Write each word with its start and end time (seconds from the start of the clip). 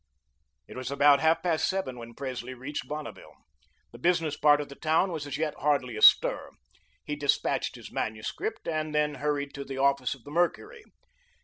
It 0.67 0.75
was 0.75 0.89
about 0.89 1.19
half 1.19 1.43
past 1.43 1.67
seven 1.69 1.99
when 1.99 2.15
Presley 2.15 2.55
reached 2.55 2.87
Bonneville. 2.87 3.35
The 3.91 3.99
business 3.99 4.35
part 4.35 4.59
of 4.59 4.67
the 4.67 4.73
town 4.75 5.11
was 5.11 5.27
as 5.27 5.37
yet 5.37 5.53
hardly 5.59 5.95
astir; 5.95 6.49
he 7.05 7.15
despatched 7.15 7.75
his 7.75 7.91
manuscript, 7.91 8.67
and 8.67 8.95
then 8.95 9.13
hurried 9.21 9.53
to 9.53 9.63
the 9.63 9.77
office 9.77 10.15
of 10.15 10.23
the 10.23 10.31
"Mercury." 10.31 10.83